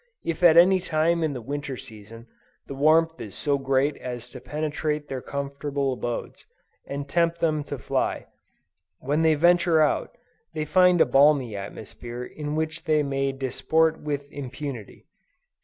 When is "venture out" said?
9.35-10.17